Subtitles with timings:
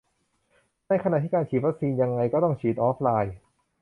[0.87, 3.35] ในขณะที่การฉีดวัคซีน ยังไงก็ต้องฉีดออฟไลน์